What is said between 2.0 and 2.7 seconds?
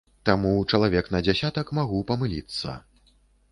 памыліцца.